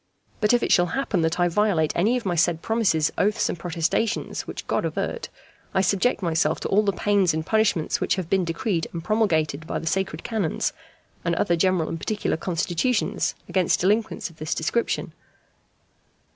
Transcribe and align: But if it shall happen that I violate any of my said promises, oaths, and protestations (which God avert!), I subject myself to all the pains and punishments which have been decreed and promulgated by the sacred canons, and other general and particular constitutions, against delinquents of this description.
But 0.39 0.51
if 0.51 0.63
it 0.63 0.71
shall 0.71 0.87
happen 0.97 1.21
that 1.21 1.39
I 1.39 1.47
violate 1.47 1.93
any 1.95 2.17
of 2.17 2.25
my 2.25 2.33
said 2.33 2.63
promises, 2.63 3.11
oaths, 3.19 3.49
and 3.49 3.59
protestations 3.59 4.47
(which 4.47 4.65
God 4.65 4.83
avert!), 4.83 5.29
I 5.75 5.81
subject 5.81 6.23
myself 6.23 6.59
to 6.61 6.67
all 6.69 6.81
the 6.81 6.91
pains 6.91 7.35
and 7.35 7.45
punishments 7.45 8.01
which 8.01 8.15
have 8.15 8.27
been 8.27 8.43
decreed 8.43 8.87
and 8.93 9.03
promulgated 9.03 9.67
by 9.67 9.77
the 9.77 9.85
sacred 9.85 10.23
canons, 10.23 10.73
and 11.23 11.35
other 11.35 11.55
general 11.55 11.87
and 11.87 11.99
particular 11.99 12.35
constitutions, 12.35 13.35
against 13.47 13.81
delinquents 13.81 14.31
of 14.31 14.37
this 14.37 14.55
description. 14.55 15.13